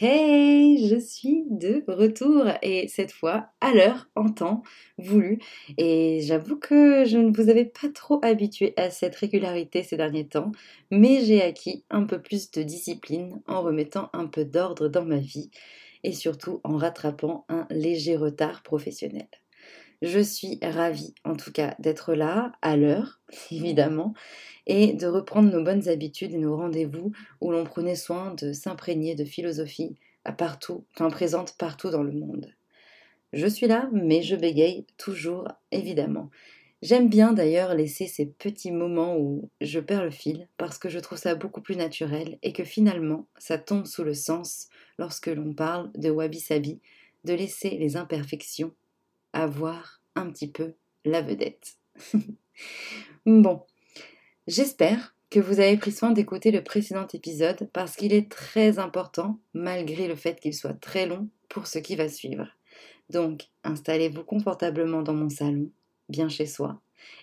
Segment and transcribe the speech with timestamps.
[0.00, 4.62] Hey, je suis de retour et cette fois à l'heure, en temps
[4.96, 5.40] voulu.
[5.76, 10.28] Et j'avoue que je ne vous avais pas trop habitué à cette régularité ces derniers
[10.28, 10.52] temps,
[10.92, 15.18] mais j'ai acquis un peu plus de discipline en remettant un peu d'ordre dans ma
[15.18, 15.50] vie
[16.04, 19.26] et surtout en rattrapant un léger retard professionnel.
[20.00, 23.20] Je suis ravie en tout cas d'être là, à l'heure,
[23.50, 24.14] évidemment,
[24.66, 29.14] et de reprendre nos bonnes habitudes et nos rendez-vous où l'on prenait soin de s'imprégner
[29.14, 29.96] de philosophie
[30.32, 32.52] partout, enfin présente partout dans le monde.
[33.32, 36.30] Je suis là, mais je bégaye toujours, évidemment.
[36.80, 41.00] J'aime bien d'ailleurs laisser ces petits moments où je perds le fil parce que je
[41.00, 45.54] trouve ça beaucoup plus naturel et que finalement ça tombe sous le sens lorsque l'on
[45.54, 46.80] parle de Wabi Sabi,
[47.24, 48.72] de laisser les imperfections
[49.38, 50.74] avoir un petit peu
[51.04, 51.76] la vedette.
[53.26, 53.62] bon,
[54.46, 59.38] j'espère que vous avez pris soin d'écouter le précédent épisode parce qu'il est très important,
[59.54, 62.48] malgré le fait qu'il soit très long, pour ce qui va suivre.
[63.10, 65.70] Donc, installez-vous confortablement dans mon salon,
[66.08, 66.80] bien chez soi,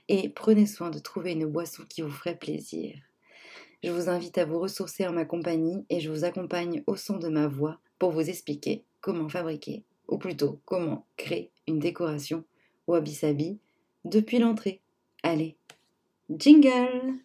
[0.07, 2.95] et prenez soin de trouver une boisson qui vous ferait plaisir.
[3.83, 7.17] Je vous invite à vous ressourcer en ma compagnie et je vous accompagne au son
[7.17, 12.43] de ma voix pour vous expliquer comment fabriquer, ou plutôt comment créer une décoration
[12.87, 13.59] wabi-sabi
[14.03, 14.81] depuis l'entrée.
[15.23, 15.57] Allez,
[16.29, 17.19] jingle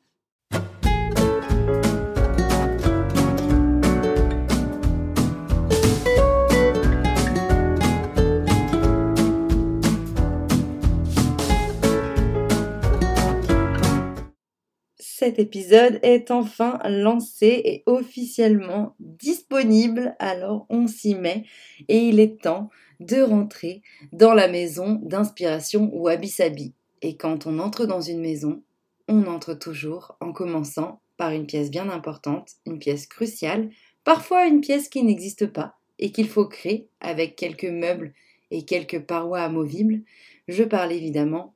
[15.31, 21.45] Cet épisode est enfin lancé et officiellement disponible, alors on s'y met
[21.87, 26.75] et il est temps de rentrer dans la maison d'inspiration Wabi Sabi.
[27.00, 28.64] Et quand on entre dans une maison,
[29.06, 33.70] on entre toujours en commençant par une pièce bien importante, une pièce cruciale,
[34.03, 38.15] parfois une pièce qui n'existe pas et qu'il faut créer avec quelques meubles
[38.50, 40.03] et quelques parois amovibles.
[40.48, 41.55] Je parle évidemment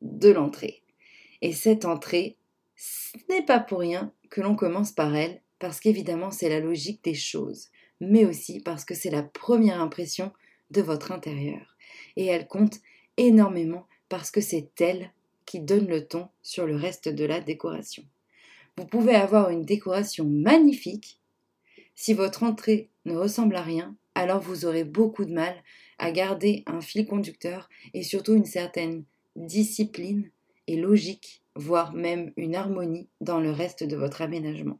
[0.00, 0.84] de l'entrée.
[1.42, 2.36] Et cette entrée,
[2.76, 7.02] ce n'est pas pour rien que l'on commence par elle, parce qu'évidemment c'est la logique
[7.02, 7.68] des choses,
[8.00, 10.32] mais aussi parce que c'est la première impression
[10.70, 11.76] de votre intérieur.
[12.16, 12.78] Et elle compte
[13.16, 15.12] énormément parce que c'est elle
[15.46, 18.04] qui donne le ton sur le reste de la décoration.
[18.76, 21.20] Vous pouvez avoir une décoration magnifique.
[21.94, 25.54] Si votre entrée ne ressemble à rien, alors vous aurez beaucoup de mal
[25.98, 29.04] à garder un fil conducteur et surtout une certaine
[29.34, 30.30] discipline
[30.66, 34.78] et logique voire même une harmonie dans le reste de votre aménagement.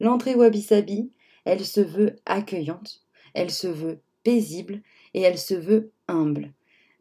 [0.00, 1.12] L'entrée wabi-sabi,
[1.44, 4.82] elle se veut accueillante, elle se veut paisible
[5.14, 6.52] et elle se veut humble.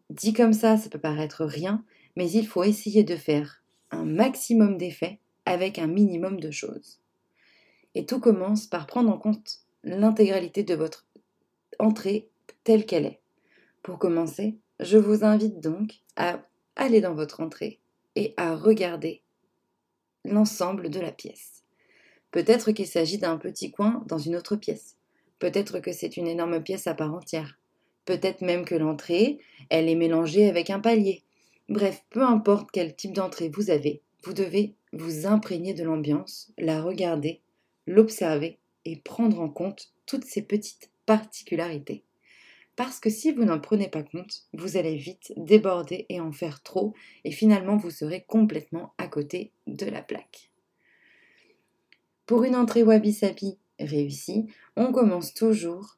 [0.09, 1.83] Dit comme ça, ça peut paraître rien,
[2.15, 6.99] mais il faut essayer de faire un maximum d'effets avec un minimum de choses.
[7.95, 11.05] Et tout commence par prendre en compte l'intégralité de votre
[11.79, 12.29] entrée
[12.63, 13.19] telle qu'elle est.
[13.81, 17.79] Pour commencer, je vous invite donc à aller dans votre entrée,
[18.15, 19.21] et à regarder
[20.25, 21.63] l'ensemble de la pièce.
[22.31, 24.97] Peut-être qu'il s'agit d'un petit coin dans une autre pièce.
[25.39, 27.59] Peut-être que c'est une énorme pièce à part entière.
[28.05, 31.23] Peut-être même que l'entrée, elle est mélangée avec un palier.
[31.69, 36.81] Bref, peu importe quel type d'entrée vous avez, vous devez vous imprégner de l'ambiance, la
[36.81, 37.41] regarder,
[37.87, 42.03] l'observer et prendre en compte toutes ces petites particularités.
[42.75, 46.63] Parce que si vous n'en prenez pas compte, vous allez vite déborder et en faire
[46.63, 50.49] trop, et finalement vous serez complètement à côté de la plaque.
[52.25, 55.97] Pour une entrée wabi-sabi réussie, on commence toujours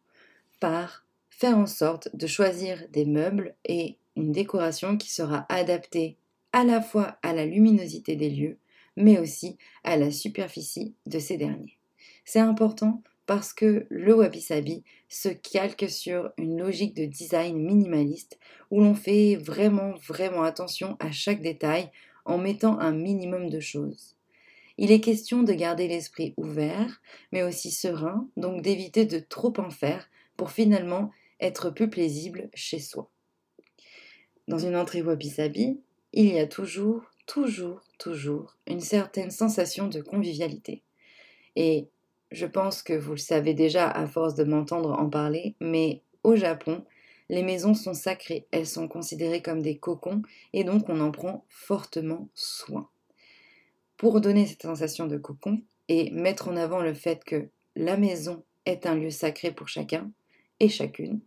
[0.60, 6.18] par faire en sorte de choisir des meubles et une décoration qui sera adaptée
[6.52, 8.58] à la fois à la luminosité des lieux,
[8.96, 11.78] mais aussi à la superficie de ces derniers.
[12.24, 18.40] C'est important parce que le wabi-sabi se calque sur une logique de design minimaliste
[18.72, 21.92] où l'on fait vraiment vraiment attention à chaque détail
[22.26, 24.16] en mettant un minimum de choses.
[24.78, 29.70] Il est question de garder l'esprit ouvert, mais aussi serein, donc d'éviter de trop en
[29.70, 33.10] faire pour finalement être plus plaisible chez soi.
[34.48, 35.80] Dans une entrée wabi-sabi,
[36.14, 40.84] il y a toujours, toujours, toujours une certaine sensation de convivialité.
[41.56, 41.88] Et
[42.32, 46.36] je pense que vous le savez déjà à force de m'entendre en parler, mais au
[46.36, 46.84] Japon,
[47.30, 50.22] les maisons sont sacrées, elles sont considérées comme des cocons
[50.54, 52.90] et donc on en prend fortement soin.
[53.98, 58.44] Pour donner cette sensation de cocon et mettre en avant le fait que la maison
[58.66, 60.12] est un lieu sacré pour chacun
[60.60, 61.22] et chacune,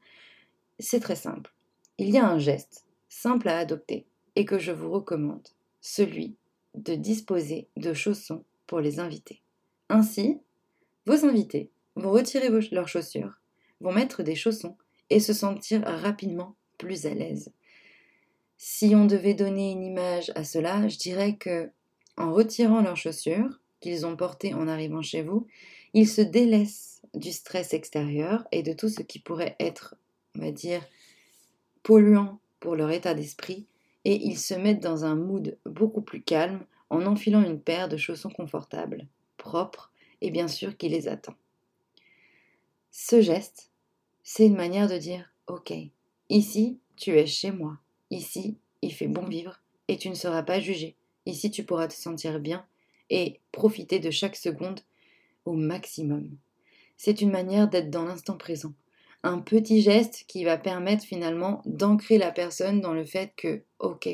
[0.78, 1.52] c'est très simple.
[1.98, 4.06] Il y a un geste simple à adopter
[4.36, 5.48] et que je vous recommande,
[5.80, 6.36] celui
[6.74, 9.42] de disposer de chaussons pour les invités.
[9.88, 10.40] Ainsi,
[11.08, 13.40] vos invités vont retirer leurs chaussures,
[13.80, 14.76] vont mettre des chaussons
[15.08, 17.50] et se sentir rapidement plus à l'aise.
[18.58, 21.70] Si on devait donner une image à cela, je dirais que
[22.18, 25.46] en retirant leurs chaussures qu'ils ont portées en arrivant chez vous,
[25.94, 29.94] ils se délaissent du stress extérieur et de tout ce qui pourrait être,
[30.36, 30.82] on va dire,
[31.84, 33.66] polluant pour leur état d'esprit
[34.04, 37.96] et ils se mettent dans un mood beaucoup plus calme en enfilant une paire de
[37.96, 39.06] chaussons confortables,
[39.38, 41.34] propres et bien sûr qui les attend.
[42.90, 43.70] Ce geste,
[44.22, 45.72] c'est une manière de dire Ok,
[46.28, 47.78] ici, tu es chez moi.
[48.10, 50.96] Ici, il fait bon vivre et tu ne seras pas jugé.
[51.26, 52.66] Ici, tu pourras te sentir bien
[53.10, 54.80] et profiter de chaque seconde
[55.44, 56.30] au maximum.
[56.96, 58.74] C'est une manière d'être dans l'instant présent.
[59.22, 64.08] Un petit geste qui va permettre finalement d'ancrer la personne dans le fait que, ok,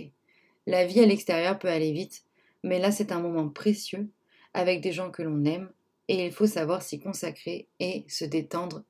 [0.66, 2.24] la vie à l'extérieur peut aller vite,
[2.62, 4.08] mais là c'est un moment précieux
[4.54, 5.70] avec des gens que l'on aime
[6.08, 8.84] et il faut savoir s'y consacrer et se détendre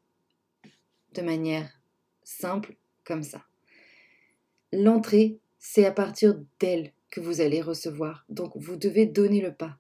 [1.15, 1.81] de manière
[2.25, 3.45] simple comme ça.
[4.73, 9.79] L'entrée, c'est à partir d'elle que vous allez recevoir, donc vous devez donner le pas.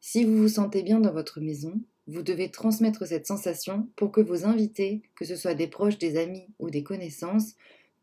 [0.00, 4.20] Si vous vous sentez bien dans votre maison, vous devez transmettre cette sensation pour que
[4.20, 7.54] vos invités, que ce soit des proches, des amis ou des connaissances,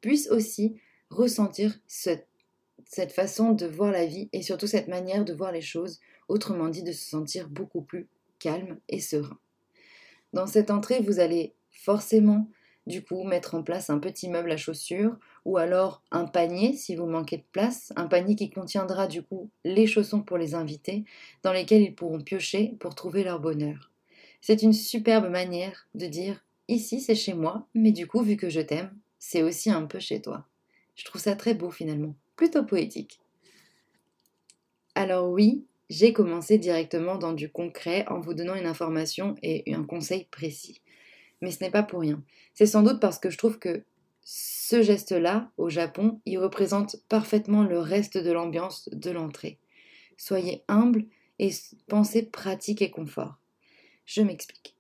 [0.02, 0.76] puissent aussi
[1.10, 2.28] ressentir cette,
[3.10, 6.84] façon de voir la vie et surtout cette manière de voir les choses, autrement dit
[6.84, 8.08] de se sentir beaucoup plus
[8.44, 9.40] calme et serein.
[10.34, 12.50] Dans cette entrée, vous allez forcément
[12.86, 16.98] du coup mettre en place un petit meuble à chaussures ou alors un panier si
[16.98, 21.06] vous manquez de place, un panier qui contiendra du coup les chaussons pour les invités
[21.44, 23.92] dans lesquels ils pourront piocher pour trouver leur bonheur.
[24.42, 28.50] C'est une superbe manière de dire ici c'est chez moi, mais du coup vu que
[28.50, 30.46] je t'aime, c'est aussi un peu chez toi.
[30.96, 33.22] Je trouve ça très beau finalement, plutôt poétique.
[34.96, 39.84] Alors oui, j'ai commencé directement dans du concret en vous donnant une information et un
[39.84, 40.82] conseil précis.
[41.40, 42.24] Mais ce n'est pas pour rien.
[42.56, 43.84] C'est sans doute parce que je trouve que
[44.24, 49.60] ce geste-là, au Japon, il représente parfaitement le reste de l'ambiance de l'entrée.
[50.18, 51.06] Soyez humble
[51.38, 51.52] et
[51.88, 53.38] pensez pratique et confort.
[54.06, 54.76] Je m'explique.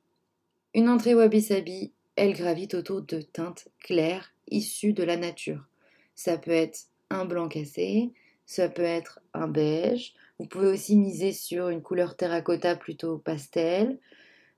[0.74, 5.68] Une entrée wabi-sabi, elle gravite autour de teintes claires issues de la nature.
[6.15, 8.13] Ça peut être un blanc cassé,
[8.48, 14.00] ça peut être un beige, vous pouvez aussi miser sur une couleur terracotta plutôt pastel.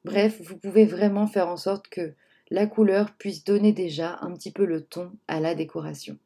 [0.03, 2.13] Bref, vous pouvez vraiment faire en sorte que
[2.49, 6.17] la couleur puisse donner déjà un petit peu le ton à la décoration.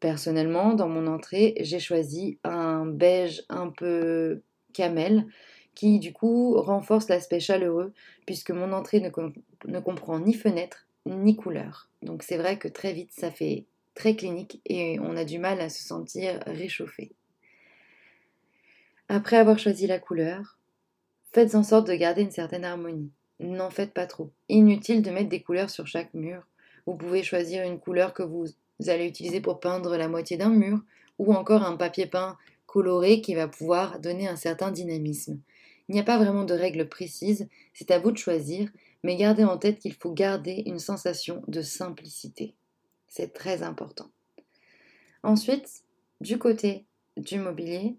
[0.00, 4.42] Personnellement, dans mon entrée, j'ai choisi un beige un peu
[4.72, 5.26] camel
[5.74, 7.92] qui du coup renforce l'aspect chaleureux
[8.26, 11.88] puisque mon entrée ne, comprend ni fenêtre ni couleur.
[12.02, 13.64] Donc c'est vrai que très vite ça fait
[13.94, 17.12] très clinique et on a du mal à se sentir réchauffé.
[19.10, 20.58] Après avoir choisi la couleur,
[21.32, 23.10] faites en sorte de garder une certaine harmonie.
[23.40, 24.30] N'en faites pas trop.
[24.50, 26.46] Inutile de mettre des couleurs sur chaque mur.
[26.84, 28.46] Vous pouvez choisir une couleur que vous
[28.86, 30.80] allez utiliser pour peindre la moitié d'un mur,
[31.18, 35.40] ou encore un papier peint coloré qui va pouvoir donner un certain dynamisme.
[35.88, 38.68] Il n'y a pas vraiment de règles précises, c'est à vous de choisir,
[39.02, 42.54] mais gardez en tête qu'il faut garder une sensation de simplicité.
[43.06, 44.10] C'est très important.
[45.22, 45.82] Ensuite,
[46.20, 46.84] du côté
[47.16, 47.96] du mobilier,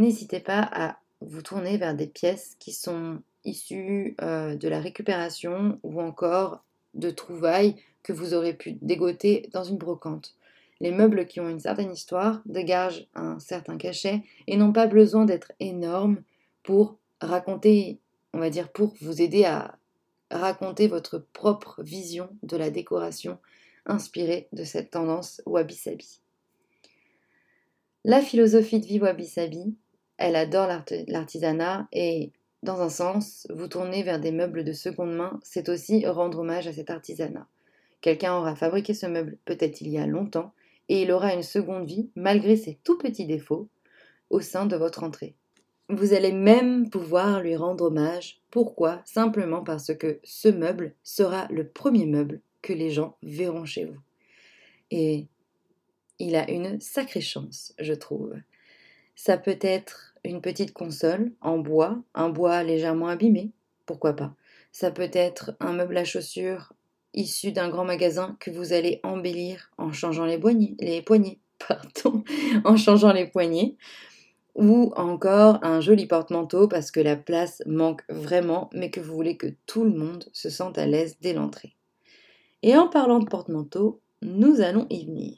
[0.00, 5.78] n'hésitez pas à vous tourner vers des pièces qui sont issues euh, de la récupération
[5.82, 6.64] ou encore
[6.94, 10.34] de trouvailles que vous aurez pu dégoter dans une brocante.
[10.80, 15.26] Les meubles qui ont une certaine histoire dégagent un certain cachet et n'ont pas besoin
[15.26, 16.22] d'être énormes
[16.62, 17.98] pour raconter,
[18.32, 19.76] on va dire, pour vous aider à
[20.30, 23.38] raconter votre propre vision de la décoration
[23.84, 26.20] inspirée de cette tendance wabi-sabi.
[28.04, 29.74] La philosophie de vie wabi-sabi,
[30.20, 30.68] elle adore
[31.08, 32.30] l'artisanat et
[32.62, 36.68] dans un sens, vous tourner vers des meubles de seconde main, c'est aussi rendre hommage
[36.68, 37.48] à cet artisanat.
[38.02, 40.52] Quelqu'un aura fabriqué ce meuble peut-être il y a longtemps,
[40.90, 43.68] et il aura une seconde vie, malgré ses tout petits défauts,
[44.28, 45.34] au sein de votre entrée.
[45.88, 48.40] Vous allez même pouvoir lui rendre hommage.
[48.50, 49.00] Pourquoi?
[49.06, 53.98] Simplement parce que ce meuble sera le premier meuble que les gens verront chez vous.
[54.90, 55.26] Et
[56.18, 58.34] il a une sacrée chance, je trouve.
[59.16, 63.50] Ça peut être une petite console en bois, un bois légèrement abîmé,
[63.86, 64.34] pourquoi pas.
[64.72, 66.72] Ça peut être un meuble à chaussures
[67.14, 72.24] issu d'un grand magasin que vous allez embellir en changeant les poignées, les poignées, pardon,
[72.64, 73.76] en changeant les poignées,
[74.54, 79.36] ou encore un joli porte-manteau parce que la place manque vraiment, mais que vous voulez
[79.36, 81.74] que tout le monde se sente à l'aise dès l'entrée.
[82.62, 85.36] Et en parlant de porte-manteau, nous allons y venir.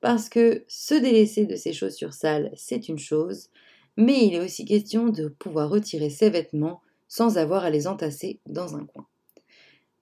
[0.00, 3.50] Parce que se délaisser de ses chaussures sales, c'est une chose,
[3.96, 8.40] mais il est aussi question de pouvoir retirer ses vêtements sans avoir à les entasser
[8.46, 9.06] dans un coin.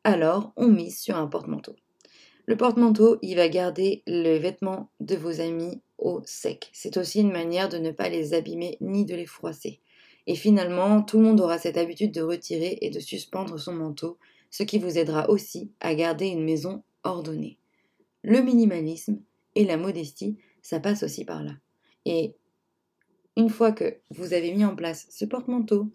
[0.05, 1.77] alors on mise sur un porte-manteau.
[2.47, 6.71] Le porte-manteau, il va garder les vêtements de vos amis au sec.
[6.73, 9.81] C'est aussi une manière de ne pas les abîmer ni de les froisser.
[10.27, 14.19] Et finalement, tout le monde aura cette habitude de retirer et de suspendre son manteau,
[14.51, 17.59] ce qui vous aidera aussi à garder une maison ordonnée.
[18.23, 19.21] Le minimalisme
[19.55, 21.53] et la modestie, ça passe aussi par là.
[22.05, 22.35] Et
[23.41, 25.91] une fois que vous avez mis en place ce porte-manteau,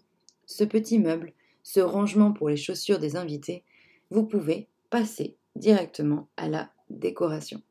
[0.46, 3.62] ce petit meuble, ce rangement pour les chaussures des invités,
[4.10, 7.62] vous pouvez passer directement à la décoration.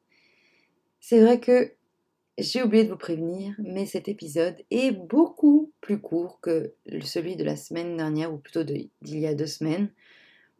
[1.02, 1.74] C'est vrai que
[2.38, 7.44] j'ai oublié de vous prévenir, mais cet épisode est beaucoup plus court que celui de
[7.44, 9.90] la semaine dernière, ou plutôt d'il y a deux semaines.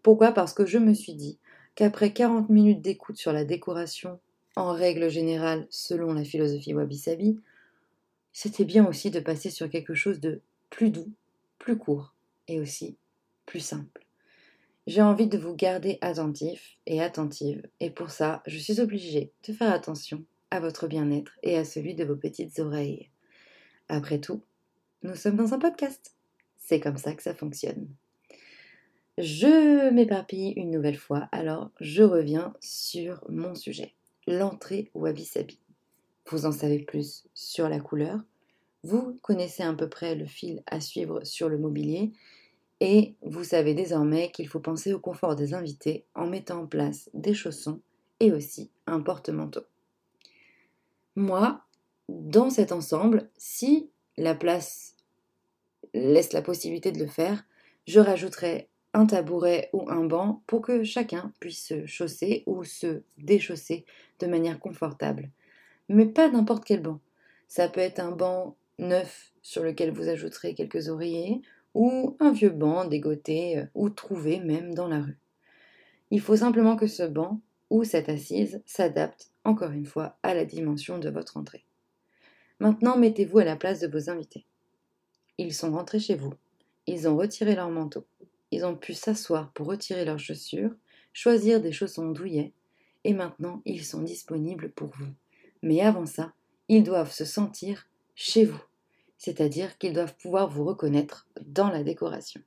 [0.04, 0.34] Pourquoi?
[0.34, 1.40] Parce que je me suis dit
[1.76, 4.20] qu'après 40 minutes d'écoute sur la décoration,
[4.58, 7.40] en règle générale selon la philosophie Wabi-Sabi,
[8.38, 11.10] c'était bien aussi de passer sur quelque chose de plus doux,
[11.58, 12.14] plus court
[12.50, 12.98] et aussi
[13.46, 14.06] plus simple.
[14.88, 19.54] J'ai envie de vous garder attentif et attentive, et pour ça, je suis obligée de
[19.54, 23.10] faire attention à votre bien-être et à celui de vos petites oreilles.
[23.88, 24.44] Après tout,
[25.02, 26.14] nous sommes dans un podcast.
[26.58, 27.88] C'est comme ça que ça fonctionne.
[29.18, 33.94] Je m'éparpille une nouvelle fois, alors je reviens sur mon sujet,
[34.28, 35.58] l'entrée wabi-sabi.
[36.28, 38.20] Vous en savez plus sur la couleur,
[38.84, 42.12] vous connaissez à peu près le fil à suivre sur le mobilier
[42.80, 47.10] et vous savez désormais qu'il faut penser au confort des invités en mettant en place
[47.14, 47.80] des chaussons
[48.20, 49.62] et aussi un porte-manteau.
[51.16, 51.62] Moi,
[52.10, 54.96] dans cet ensemble, si la place
[55.94, 57.46] laisse la possibilité de le faire,
[57.88, 63.04] je rajouterai un tabouret ou un banc pour que chacun puisse se chausser ou se
[63.18, 63.86] déchausser
[64.20, 65.30] de manière confortable.
[65.90, 67.00] Mais pas n'importe quel banc.
[67.48, 71.42] Ça peut être un banc neuf sur lequel vous ajouterez quelques oreillers,
[71.76, 75.20] ou un vieux banc dégoté euh, ou trouvé même dans la rue.
[76.10, 80.46] Il faut simplement que ce banc ou cette assise s'adapte encore une fois à la
[80.46, 81.66] dimension de votre entrée.
[82.60, 84.46] Maintenant, mettez-vous à la place de vos invités.
[85.38, 86.34] Ils sont rentrés chez vous,
[86.88, 88.06] ils ont retiré leur manteau,
[88.52, 90.74] ils ont pu s'asseoir pour retirer leurs chaussures,
[91.12, 92.54] choisir des chaussons douillets,
[93.04, 95.08] et maintenant ils sont disponibles pour vous.
[95.66, 96.32] Mais avant ça,
[96.70, 98.62] ils doivent se sentir chez vous,
[99.18, 102.40] c'est-à-dire qu'ils doivent pouvoir vous reconnaître dans la décoration.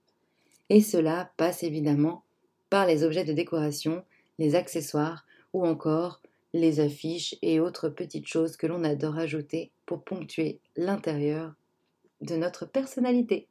[0.71, 2.23] Et cela passe évidemment
[2.71, 4.05] par les objets de décoration,
[4.39, 6.23] les accessoires ou encore
[6.53, 11.55] les affiches et autres petites choses que l'on adore ajouter pour ponctuer l'intérieur
[12.21, 13.49] de notre personnalité.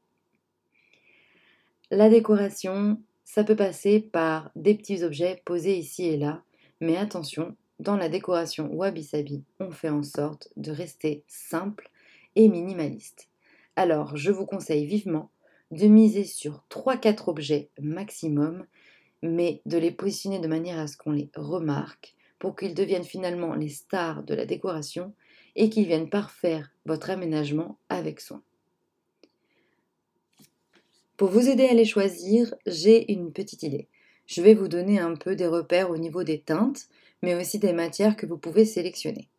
[1.92, 6.42] La décoration, ça peut passer par des petits objets posés ici et là,
[6.80, 11.90] mais attention, dans la décoration Wabi Sabi, on fait en sorte de rester simple
[12.48, 13.30] minimaliste.
[13.76, 15.32] Alors, je vous conseille vivement
[15.72, 18.66] de miser sur 3-4 objets maximum,
[19.24, 23.56] mais de les positionner de manière à ce qu'on les remarque, pour qu'ils deviennent finalement
[23.56, 25.14] les stars de la décoration
[25.56, 28.44] et qu'ils viennent parfaire votre aménagement avec soin.
[31.18, 33.88] Pour vous aider à les choisir, j'ai une petite idée.
[34.28, 36.88] Je vais vous donner un peu des repères au niveau des teintes,
[37.22, 39.30] mais aussi des matières que vous pouvez sélectionner.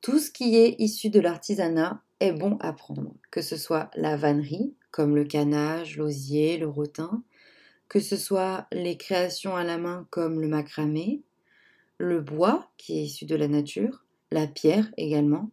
[0.00, 4.16] Tout ce qui est issu de l'artisanat est bon à prendre, que ce soit la
[4.16, 7.22] vannerie, comme le canage, l'osier, le rotin,
[7.88, 11.22] que ce soit les créations à la main comme le macramé,
[11.98, 15.50] le bois qui est issu de la nature, la pierre également,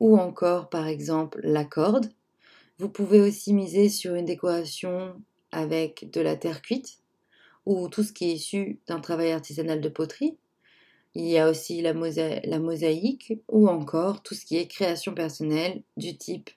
[0.00, 2.10] ou encore par exemple la corde.
[2.78, 6.98] Vous pouvez aussi miser sur une décoration avec de la terre cuite
[7.64, 10.36] ou tout ce qui est issu d'un travail artisanal de poterie,
[11.14, 16.16] il y a aussi la, mosaïque ou encore tout ce qui est création personnelle du
[16.16, 16.50] type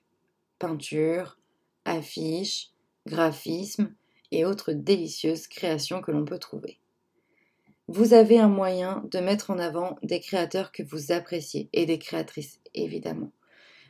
[0.60, 1.39] peinture,
[1.86, 2.72] affiche,
[3.08, 3.93] graphisme
[4.31, 6.79] et autres délicieuses créations que l'on peut trouver.
[7.88, 11.98] Vous avez un moyen de mettre en avant des créateurs que vous appréciez et des
[11.98, 13.31] créatrices évidemment.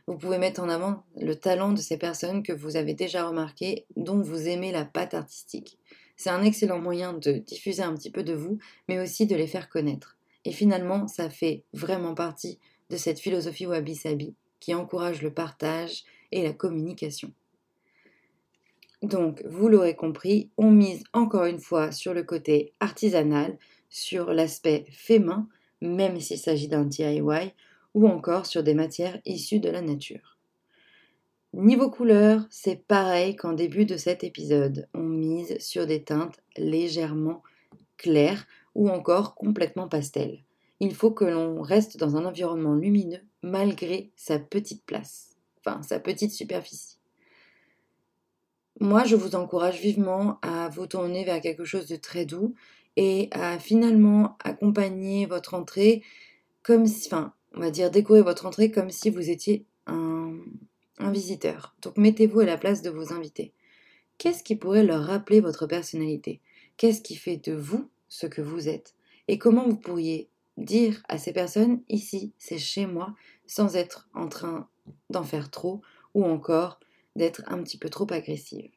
[0.07, 3.85] Vous pouvez mettre en avant le talent de ces personnes que vous avez déjà remarquées,
[3.95, 5.77] dont vous aimez la patte artistique.
[6.15, 9.47] C'est un excellent moyen de diffuser un petit peu de vous, mais aussi de les
[9.47, 10.17] faire connaître.
[10.45, 16.43] Et finalement, ça fait vraiment partie de cette philosophie wabi-sabi qui encourage le partage et
[16.43, 17.31] la communication.
[19.01, 23.57] Donc, vous l'aurez compris, on mise encore une fois sur le côté artisanal,
[23.89, 25.47] sur l'aspect fait main,
[25.81, 27.53] même s'il s'agit d'un DIY,
[27.93, 30.37] ou encore sur des matières issues de la nature.
[31.53, 34.87] Niveau couleur, c'est pareil qu'en début de cet épisode.
[34.93, 37.43] On mise sur des teintes légèrement
[37.97, 40.43] claires ou encore complètement pastel.
[40.79, 45.99] Il faut que l'on reste dans un environnement lumineux malgré sa petite place, enfin sa
[45.99, 46.97] petite superficie.
[48.79, 52.55] moi, je vous encourage vivement à vous tourner vers quelque chose de très doux
[52.97, 56.03] et à finalement accompagner votre entrée
[56.63, 60.35] comme si, enfin, on va dire décorer votre entrée comme si vous étiez un,
[60.99, 61.75] un visiteur.
[61.81, 63.53] Donc mettez-vous à la place de vos invités.
[64.17, 66.41] Qu'est-ce qui pourrait leur rappeler votre personnalité?
[66.77, 68.93] Qu'est-ce qui fait de vous ce que vous êtes
[69.29, 73.15] Et comment vous pourriez dire à ces personnes, ici, c'est chez moi,
[73.47, 74.67] sans être en train
[75.09, 75.81] d'en faire trop,
[76.13, 76.79] ou encore
[77.15, 78.69] d'être un petit peu trop agressive?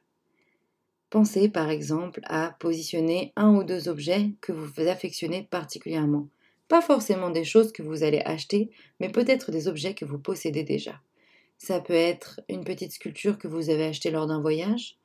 [1.11, 6.29] Pensez par exemple à positionner un ou deux objets que vous affectionnez particulièrement.
[6.69, 10.63] Pas forcément des choses que vous allez acheter, mais peut-être des objets que vous possédez
[10.63, 11.01] déjà.
[11.59, 14.97] Ça peut être une petite sculpture que vous avez achetée lors d'un voyage,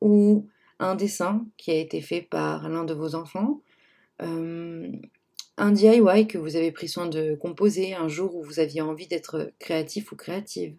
[0.00, 0.48] ou
[0.78, 3.60] un dessin qui a été fait par l'un de vos enfants,
[4.22, 4.90] euh,
[5.56, 9.08] un DIY que vous avez pris soin de composer un jour où vous aviez envie
[9.08, 10.76] d'être créatif ou créative.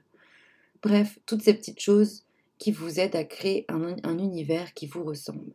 [0.82, 2.26] Bref, toutes ces petites choses
[2.58, 5.54] qui vous aident à créer un, un, univers qui vous ressemble.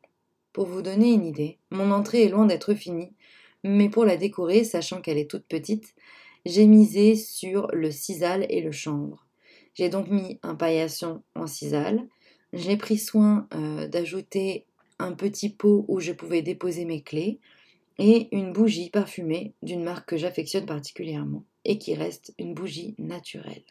[0.52, 3.12] Pour vous donner une idée, mon entrée est loin d'être finie,
[3.62, 5.94] mais pour la décorer, sachant qu'elle est toute petite,
[6.44, 9.26] j'ai misé sur le sisal et le chanvre.
[9.74, 12.06] J'ai donc mis un paillasson en sisal,
[12.54, 14.64] j'ai pris soin euh, d'ajouter
[14.98, 17.40] un petit pot où je pouvais déposer mes clés
[17.98, 23.64] et une bougie parfumée d'une marque que j'affectionne particulièrement et qui reste une bougie naturelle.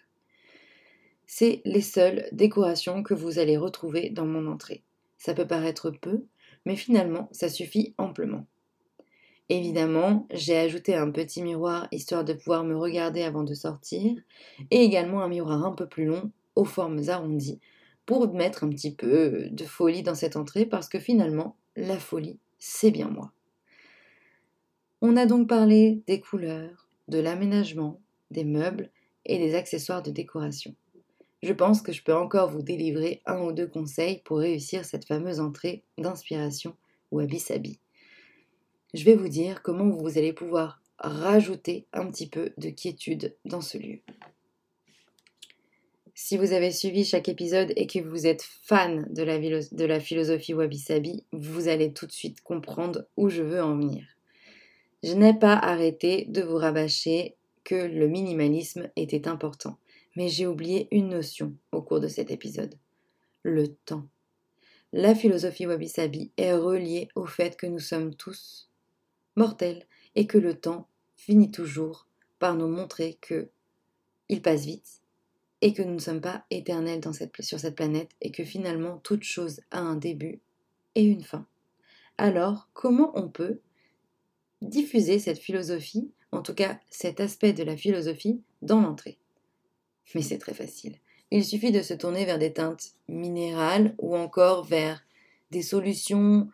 [1.26, 4.84] C'est les seules décorations que vous allez retrouver dans mon entrée.
[5.18, 6.26] Ça peut paraître peu,
[6.66, 8.46] mais finalement ça suffit amplement.
[9.50, 14.16] Évidemment, j'ai ajouté un petit miroir histoire de pouvoir me regarder avant de sortir,
[14.72, 17.60] et également un miroir un peu plus long, aux formes arrondies,
[18.06, 22.40] pour mettre un petit peu de folie dans cette entrée parce que finalement, la folie,
[22.60, 23.32] c'est bien moi.
[25.02, 28.00] On a donc parlé des couleurs, de l'aménagement,
[28.32, 28.90] des meubles
[29.26, 30.76] et des accessoires de décoration.
[31.42, 35.06] Je pense que je peux encore vous délivrer un ou deux conseils pour réussir cette
[35.06, 36.78] fameuse entrée d'inspiration
[37.12, 37.80] wabi-sabi.
[38.94, 43.60] Je vais vous dire comment vous allez pouvoir rajouter un petit peu de quiétude dans
[43.62, 44.00] ce lieu.
[46.16, 51.26] Si vous avez suivi chaque épisode et que vous êtes fan de la, philosophie Wabi-Sabi,
[51.32, 54.06] vous allez tout de suite comprendre où je veux en venir.
[55.02, 59.80] Je n'ai pas arrêté de vous rabâcher que le minimalisme était important,
[60.16, 62.76] mais j'ai oublié une notion au cours de cet épisode.
[63.42, 64.08] Le temps.
[64.92, 68.70] La philosophie Wabi-Sabi est reliée au fait que nous sommes tous
[69.36, 73.50] mortels et que le temps finit toujours par nous montrer que
[74.30, 75.03] il passe vite
[75.64, 77.00] et que nous ne sommes pas éternels
[77.40, 80.42] sur cette planète et que finalement toute chose a un début
[80.94, 81.48] et une fin.
[82.18, 83.62] Alors, comment on peut
[84.62, 89.18] diffuser cette philosophie, en tout cas cet aspect de la philosophie, dans l'entrée?
[90.14, 90.98] Mais c'est très facile.
[91.32, 95.06] Il suffit de se tourner vers des teintes minérales ou encore vers
[95.52, 96.50] des solutions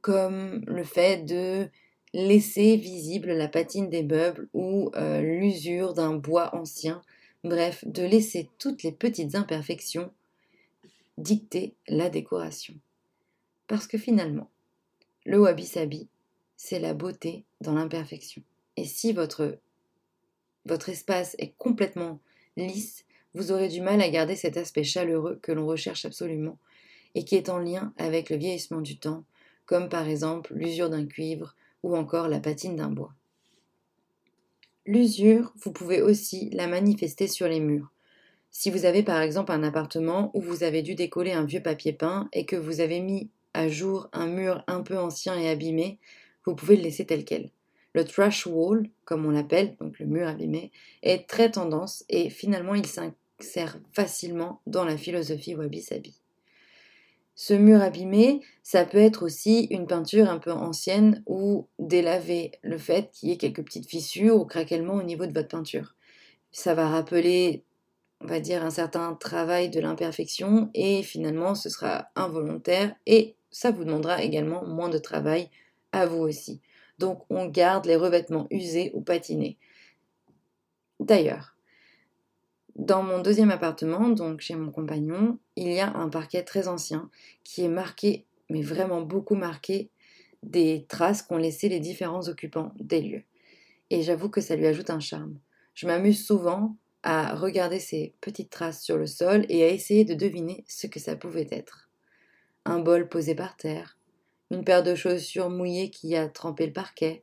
[0.00, 1.68] comme le fait de
[2.14, 7.02] laisser visible la patine des meubles ou euh, l'usure d'un bois ancien
[7.44, 10.10] Bref, de laisser toutes les petites imperfections
[11.18, 12.74] dicter la décoration.
[13.66, 14.50] Parce que finalement,
[15.26, 16.08] le wabi-sabi,
[16.56, 18.42] c'est la beauté dans l'imperfection.
[18.78, 19.58] Et si votre,
[20.64, 22.18] votre espace est complètement
[22.56, 23.04] lisse,
[23.34, 26.58] vous aurez du mal à garder cet aspect chaleureux que l'on recherche absolument
[27.14, 29.24] et qui est en lien avec le vieillissement du temps,
[29.66, 33.14] comme par exemple l'usure d'un cuivre ou encore la patine d'un bois.
[34.86, 37.90] L'usure, vous pouvez aussi la manifester sur les murs.
[38.50, 41.94] Si vous avez par exemple un appartement où vous avez dû décoller un vieux papier
[41.94, 45.98] peint et que vous avez mis à jour un mur un peu ancien et abîmé,
[46.44, 47.50] vous pouvez le laisser tel quel.
[47.94, 50.70] Le trash wall, comme on l'appelle, donc le mur abîmé,
[51.02, 56.23] est très tendance et finalement il s'insère facilement dans la philosophie wabi-sabi.
[57.36, 62.78] Ce mur abîmé, ça peut être aussi une peinture un peu ancienne ou délavée, le
[62.78, 65.96] fait qu'il y ait quelques petites fissures ou craquements au niveau de votre peinture.
[66.52, 67.64] Ça va rappeler,
[68.20, 73.72] on va dire, un certain travail de l'imperfection et finalement ce sera involontaire et ça
[73.72, 75.50] vous demandera également moins de travail
[75.90, 76.60] à vous aussi.
[77.00, 79.58] Donc on garde les revêtements usés ou patinés.
[81.00, 81.56] D'ailleurs,
[82.76, 87.10] dans mon deuxième appartement, donc chez mon compagnon, il y a un parquet très ancien
[87.44, 89.90] qui est marqué, mais vraiment beaucoup marqué,
[90.42, 93.22] des traces qu'ont laissées les différents occupants des lieux.
[93.90, 95.38] Et j'avoue que ça lui ajoute un charme.
[95.74, 100.14] Je m'amuse souvent à regarder ces petites traces sur le sol et à essayer de
[100.14, 101.90] deviner ce que ça pouvait être.
[102.64, 103.98] Un bol posé par terre,
[104.50, 107.22] une paire de chaussures mouillées qui a trempé le parquet,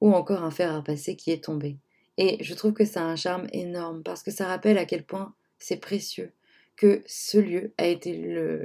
[0.00, 1.78] ou encore un fer à passer qui est tombé.
[2.18, 5.04] Et je trouve que ça a un charme énorme parce que ça rappelle à quel
[5.04, 6.32] point c'est précieux
[6.76, 8.16] que ce lieu a été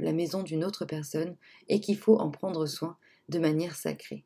[0.02, 1.36] la maison d'une autre personne
[1.70, 2.98] et qu'il faut en prendre soin
[3.30, 4.26] de manière sacrée.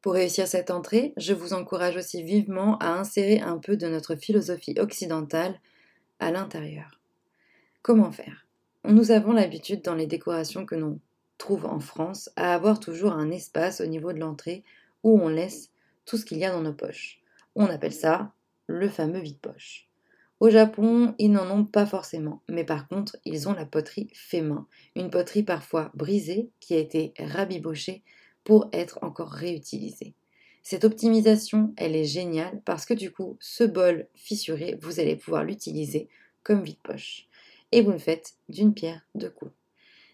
[0.00, 4.16] Pour réussir cette entrée, je vous encourage aussi vivement à insérer un peu de notre
[4.16, 5.60] philosophie occidentale
[6.18, 6.98] à l'intérieur.
[7.82, 8.46] Comment faire?
[8.84, 10.98] Nous avons l'habitude dans les décorations que l'on
[11.38, 14.64] trouve en France à avoir toujours un espace au niveau de l'entrée
[15.04, 15.70] où on laisse
[16.04, 17.20] tout ce qu'il y a dans nos poches.
[17.54, 18.32] On appelle ça
[18.66, 19.88] le fameux vide-poche.
[20.42, 24.40] Au Japon, ils n'en ont pas forcément, mais par contre, ils ont la poterie fait
[24.40, 28.02] main, une poterie parfois brisée qui a été rabibochée
[28.42, 30.14] pour être encore réutilisée.
[30.64, 35.44] Cette optimisation, elle est géniale parce que du coup, ce bol fissuré, vous allez pouvoir
[35.44, 36.08] l'utiliser
[36.42, 37.28] comme vide-poche.
[37.70, 39.52] Et vous le faites d'une pierre deux coups.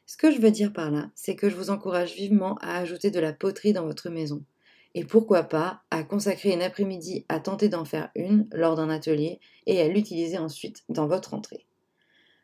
[0.04, 3.10] Ce que je veux dire par là, c'est que je vous encourage vivement à ajouter
[3.10, 4.44] de la poterie dans votre maison
[4.94, 9.40] et pourquoi pas à consacrer une après-midi à tenter d'en faire une lors d'un atelier
[9.66, 11.66] et à l'utiliser ensuite dans votre entrée.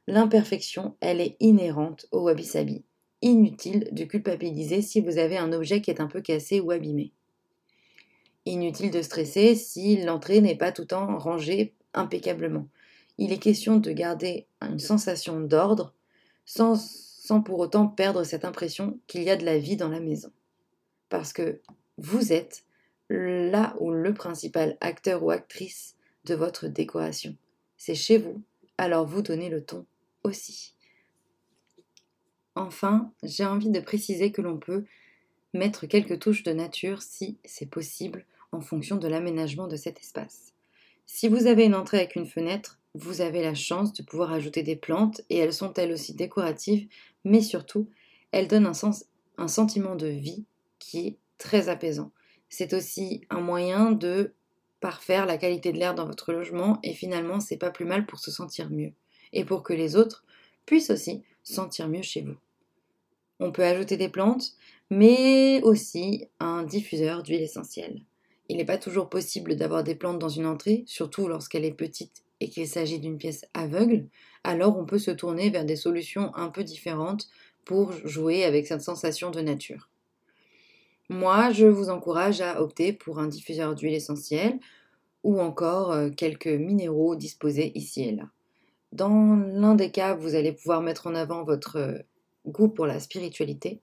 [0.06, 2.84] L'imperfection, elle est inhérente au wabi-sabi.
[3.22, 7.12] Inutile de culpabiliser si vous avez un objet qui est un peu cassé ou abîmé.
[8.44, 12.68] Inutile de stresser si l'entrée n'est pas tout le temps rangée impeccablement.
[13.16, 15.94] Il est question de garder une sensation d'ordre
[16.44, 20.00] sans, sans pour autant perdre cette impression qu'il y a de la vie dans la
[20.00, 20.30] maison.
[21.08, 21.62] Parce que
[21.98, 22.64] vous êtes
[23.10, 27.36] là où le principal acteur ou actrice de votre décoration.
[27.76, 28.42] C'est chez vous,
[28.78, 29.84] alors vous donnez le ton
[30.22, 30.74] aussi.
[32.54, 34.84] Enfin, j'ai envie de préciser que l'on peut
[35.52, 40.52] mettre quelques touches de nature si c'est possible en fonction de l'aménagement de cet espace.
[41.06, 44.62] Si vous avez une entrée avec une fenêtre, vous avez la chance de pouvoir ajouter
[44.62, 46.88] des plantes et elles sont elles aussi décoratives,
[47.24, 47.88] mais surtout,
[48.30, 48.90] elles donnent un,
[49.36, 50.44] un sentiment de vie
[50.78, 52.12] qui est très apaisant.
[52.48, 54.32] C'est aussi un moyen de
[54.80, 58.18] parfaire la qualité de l'air dans votre logement et finalement c'est pas plus mal pour
[58.18, 58.92] se sentir mieux
[59.32, 60.24] et pour que les autres
[60.66, 62.36] puissent aussi sentir mieux chez vous.
[63.40, 64.52] On peut ajouter des plantes,
[64.90, 68.02] mais aussi un diffuseur d'huile essentielle.
[68.48, 72.24] Il n'est pas toujours possible d'avoir des plantes dans une entrée, surtout lorsqu'elle est petite
[72.40, 74.06] et qu'il s'agit d'une pièce aveugle,
[74.44, 77.28] alors on peut se tourner vers des solutions un peu différentes
[77.64, 79.88] pour jouer avec cette sensation de nature.
[81.10, 84.58] Moi, je vous encourage à opter pour un diffuseur d'huile essentielle
[85.22, 88.30] ou encore euh, quelques minéraux disposés ici et là.
[88.92, 91.98] Dans l'un des cas, vous allez pouvoir mettre en avant votre euh,
[92.46, 93.80] goût pour la spiritualité.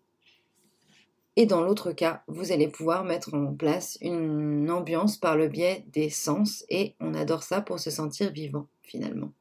[1.36, 5.86] Et dans l'autre cas, vous allez pouvoir mettre en place une ambiance par le biais
[5.94, 9.32] des sens et on adore ça pour se sentir vivant finalement.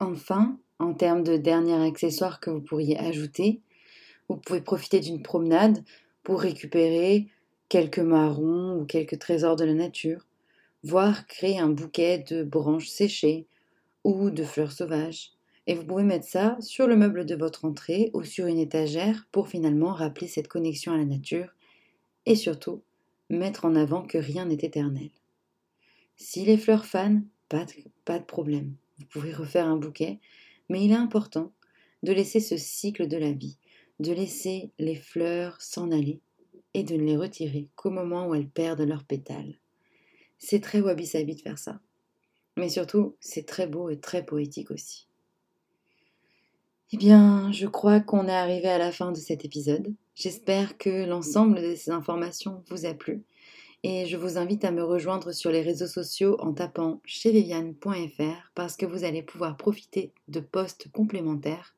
[0.00, 3.62] Enfin, en termes de dernier accessoire que vous pourriez ajouter,
[4.34, 5.84] vous pouvez profiter d'une promenade
[6.22, 7.28] pour récupérer
[7.68, 10.26] quelques marrons ou quelques trésors de la nature,
[10.84, 13.46] voire créer un bouquet de branches séchées
[14.04, 15.32] ou de fleurs sauvages.
[15.66, 19.26] Et vous pouvez mettre ça sur le meuble de votre entrée ou sur une étagère
[19.30, 21.54] pour finalement rappeler cette connexion à la nature
[22.26, 22.82] et surtout
[23.30, 25.10] mettre en avant que rien n'est éternel.
[26.16, 27.72] Si les fleurs fanent, pas de,
[28.04, 28.74] pas de problème.
[28.98, 30.18] Vous pouvez refaire un bouquet,
[30.68, 31.52] mais il est important
[32.02, 33.56] de laisser ce cycle de la vie,
[34.00, 36.20] de laisser les fleurs s'en aller
[36.74, 39.58] et de ne les retirer qu'au moment où elles perdent leurs pétales.
[40.38, 41.80] C'est très wabi-sabi de faire ça.
[42.56, 45.06] Mais surtout, c'est très beau et très poétique aussi.
[46.92, 49.94] Eh bien, je crois qu'on est arrivé à la fin de cet épisode.
[50.14, 53.24] J'espère que l'ensemble de ces informations vous a plu.
[53.82, 58.52] Et je vous invite à me rejoindre sur les réseaux sociaux en tapant chez viviane.fr
[58.54, 61.74] parce que vous allez pouvoir profiter de posts complémentaires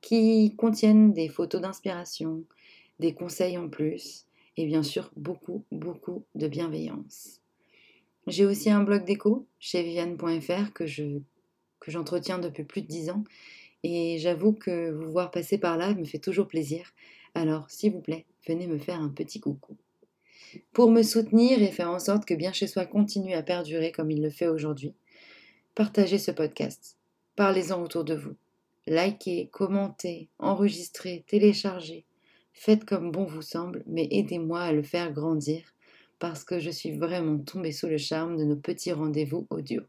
[0.00, 2.44] qui contiennent des photos d'inspiration,
[2.98, 7.40] des conseils en plus et bien sûr beaucoup, beaucoup de bienveillance.
[8.26, 10.84] J'ai aussi un blog déco chez viviane.fr que
[11.80, 13.24] que j'entretiens depuis plus de dix ans
[13.82, 16.92] et j'avoue que vous voir passer par là me fait toujours plaisir.
[17.34, 19.76] Alors, s'il vous plaît, venez me faire un petit coucou.
[20.72, 24.10] Pour me soutenir et faire en sorte que Bien chez soi continue à perdurer comme
[24.10, 24.94] il le fait aujourd'hui,
[25.74, 26.98] partagez ce podcast.
[27.36, 28.34] Parlez-en autour de vous.
[28.90, 32.04] Likez, commentez, enregistrez, téléchargez.
[32.52, 35.62] Faites comme bon vous semble, mais aidez-moi à le faire grandir
[36.18, 39.82] parce que je suis vraiment tombée sous le charme de nos petits rendez-vous audio.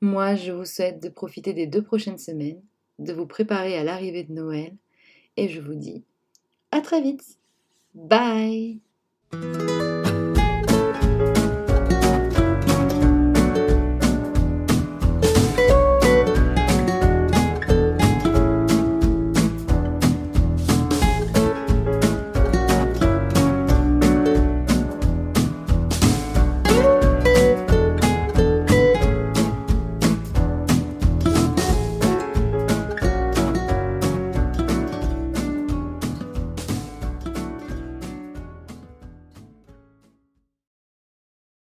[0.00, 2.62] Moi, je vous souhaite de profiter des deux prochaines semaines,
[2.98, 4.74] de vous préparer à l'arrivée de Noël,
[5.36, 6.04] et je vous dis
[6.70, 7.38] à très vite.
[7.94, 8.80] Bye